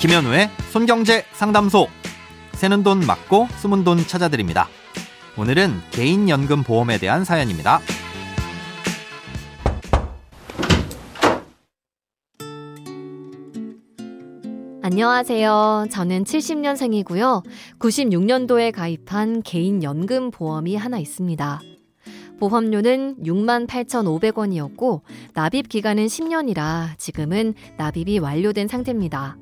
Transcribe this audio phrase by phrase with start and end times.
[0.00, 1.88] 김현우의 손경제 상담소.
[2.52, 4.68] 새는 돈 맞고 숨은 돈 찾아드립니다.
[5.36, 7.80] 오늘은 개인연금 보험에 대한 사연입니다.
[14.82, 15.86] 안녕하세요.
[15.90, 17.42] 저는 70년생이고요.
[17.80, 21.60] 96년도에 가입한 개인연금 보험이 하나 있습니다.
[22.38, 25.00] 보험료는 68,500원이었고
[25.34, 29.36] 납입 기간은 10년이라 지금은 납입이 완료된 상태입니다.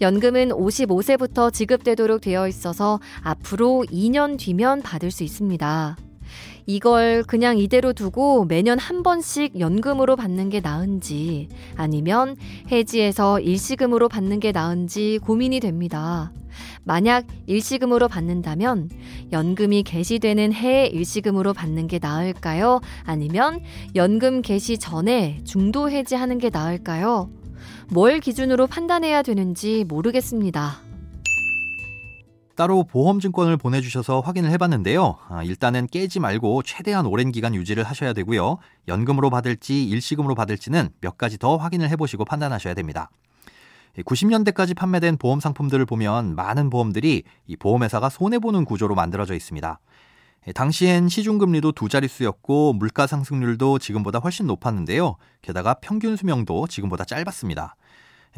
[0.00, 5.96] 연금은 55세부터 지급되도록 되어 있어서 앞으로 2년 뒤면 받을 수 있습니다.
[6.66, 12.36] 이걸 그냥 이대로 두고 매년 한 번씩 연금으로 받는 게 나은지 아니면
[12.70, 16.32] 해지해서 일시금으로 받는 게 나은지 고민이 됩니다.
[16.84, 18.88] 만약 일시금으로 받는다면
[19.32, 22.80] 연금이 개시되는 해에 일시금으로 받는 게 나을까요?
[23.04, 23.60] 아니면
[23.96, 27.30] 연금 개시 전에 중도 해지하는 게 나을까요?
[27.92, 30.76] 뭘 기준으로 판단해야 되는지 모르겠습니다.
[32.54, 35.16] 따로 보험증권을 보내주셔서 확인을 해봤는데요.
[35.28, 38.58] 아, 일단은 깨지 말고 최대한 오랜 기간 유지를 하셔야 되고요.
[38.86, 43.10] 연금으로 받을지 일시금으로 받을지는 몇 가지 더 확인을 해보시고 판단하셔야 됩니다.
[43.96, 49.80] 90년대까지 판매된 보험 상품들을 보면 많은 보험들이 이 보험회사가 손해보는 구조로 만들어져 있습니다.
[50.54, 55.16] 당시엔 시중금리도 두 자릿수였고 물가 상승률도 지금보다 훨씬 높았는데요.
[55.42, 57.76] 게다가 평균 수명도 지금보다 짧았습니다.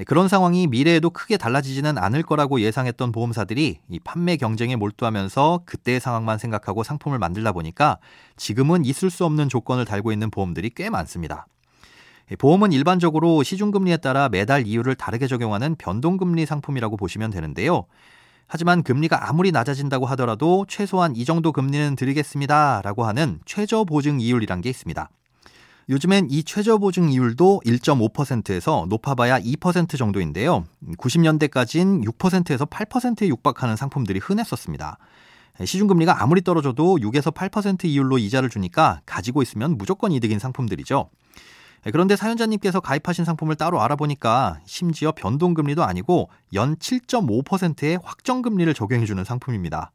[0.06, 6.38] 그런 상황이 미래에도 크게 달라지지는 않을 거라고 예상했던 보험사들이 이 판매 경쟁에 몰두하면서 그때의 상황만
[6.38, 7.98] 생각하고 상품을 만들다 보니까
[8.36, 11.46] 지금은 있을 수 없는 조건을 달고 있는 보험들이 꽤 많습니다.
[12.38, 17.84] 보험은 일반적으로 시중금리에 따라 매달 이율을 다르게 적용하는 변동금리 상품이라고 보시면 되는데요.
[18.52, 22.82] 하지만 금리가 아무리 낮아진다고 하더라도 최소한 이 정도 금리는 드리겠습니다.
[22.84, 25.08] 라고 하는 최저 보증 이율이란 게 있습니다.
[25.88, 30.66] 요즘엔 이 최저 보증 이율도 1.5%에서 높아봐야 2% 정도인데요.
[30.98, 34.98] 90년대까진 6%에서 8%에 육박하는 상품들이 흔했었습니다.
[35.64, 41.08] 시중금리가 아무리 떨어져도 6에서 8% 이율로 이자를 주니까 가지고 있으면 무조건 이득인 상품들이죠.
[41.84, 49.90] 네, 그런데 사연자님께서 가입하신 상품을 따로 알아보니까 심지어 변동금리도 아니고 연 7.5%의 확정금리를 적용해주는 상품입니다.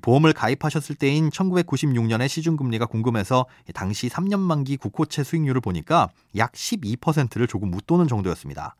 [0.00, 7.74] 보험을 가입하셨을 때인 1996년의 시중금리가 궁금해서 당시 3년 만기 국호채 수익률을 보니까 약 12%를 조금
[7.74, 8.76] 웃도는 정도였습니다.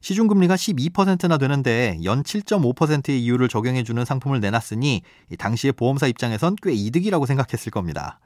[0.00, 5.02] 시중금리가 12%나 되는데 연 7.5%의 이율을 적용해주는 상품을 내놨으니
[5.38, 8.18] 당시의 보험사 입장에선 꽤 이득이라고 생각했을 겁니다.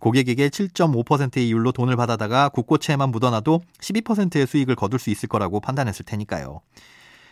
[0.00, 6.60] 고객에게 7.5%의 이율로 돈을 받아다가 국고채에만 묻어놔도 12%의 수익을 거둘 수 있을 거라고 판단했을 테니까요.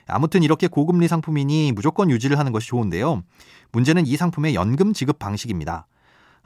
[0.06, 3.22] 아무튼 이렇게 고금리 상품이니 무조건 유지를 하는 것이 좋은데요.
[3.72, 5.86] 문제는 이 상품의 연금 지급 방식입니다.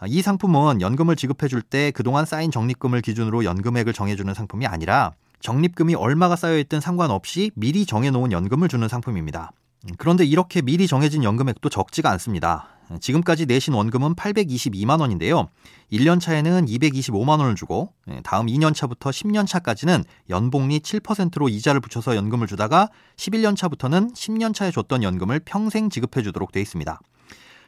[0.07, 5.95] 이 상품은 연금을 지급해 줄 때 그동안 쌓인 적립금을 기준으로 연금액을 정해주는 상품이 아니라 적립금이
[5.95, 9.53] 얼마가 쌓여있든 상관없이 미리 정해놓은 연금을 주는 상품입니다.
[9.99, 12.80] 그런데 이렇게 미리 정해진 연금액도 적지가 않습니다.
[12.99, 15.49] 지금까지 내신 원금은 822만 원인데요.
[15.93, 22.17] 1년 차에는 225만 원을 주고 예, 다음 2년 차부터 10년 차까지는 연봉리 7%로 이자를 붙여서
[22.17, 27.01] 연금을 주다가 11년 차부터는 10년 차에 줬던 연금을 평생 지급해 주도록 돼 있습니다.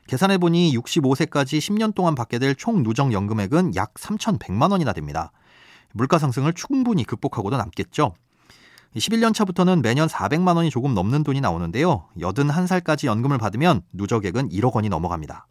[0.09, 5.31] 계산해 보니 65세까지 10년 동안 받게 될 총 누적 연금액은 약 3,100만 원이나 됩니다.
[5.93, 8.15] 물가 상승을 충분히 극복하고도 남겠죠.
[8.97, 12.09] 11년 차부터는 매년 400만 원이 조금 넘는 돈이 나오는데요.
[12.19, 15.47] 81살까지 연금을 받으면 누적액은 1억 원이 넘어갑니다.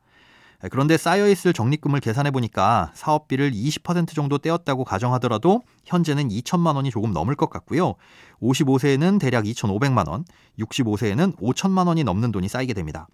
[0.70, 7.36] 그런데 쌓여있을 적립금을 계산해 보니까 사업비를 20% 정도 떼었다고 가정하더라도 현재는 2천만 원이 조금 넘을
[7.36, 7.96] 것 같고요.
[8.44, 10.24] 55세에는 대략 2,500만 원,
[10.60, 13.08] 65세에는 5천만 원이 넘는 돈이 쌓이게 됩니다.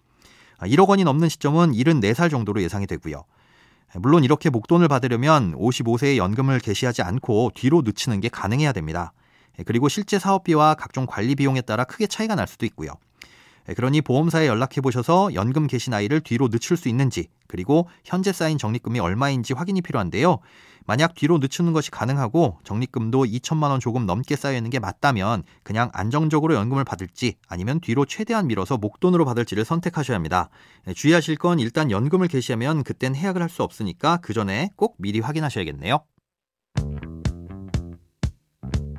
[0.60, 3.24] 1억 원이 넘는 시점은 74살 정도로 예상이 되고요.
[3.96, 9.14] 물론 이렇게 목돈을 받으려면 55세에 연금을 개시하지 않고 뒤로 늦추는 게 가능해야 됩니다.
[9.60, 12.92] 예, 그리고 실제 사업비와 각종 관리 비용에 따라 크게 차이가 날 수도 있고요.
[13.70, 18.58] 예, 그러니 보험사에 연락해 보셔서 연금 개시 나이를 뒤로 늦출 수 있는지 그리고 현재 쌓인
[18.58, 20.40] 적립금이 얼마인지 확인이 필요한데요.
[20.86, 25.90] 만약 뒤로 늦추는 것이 가능하고 적립금도 2천만 원 조금 넘게 쌓여 있는 게 맞다면 그냥
[25.94, 30.50] 안정적으로 연금을 받을지 아니면 뒤로 최대한 밀어서 목돈으로 받을지를 선택하셔야 합니다.
[30.88, 35.20] 예, 주의하실 건 일단 연금을 개시하면 그땐 해약을 할 수 없으니까 그 전에 꼭 미리
[35.22, 36.04] 확인하셔야겠네요.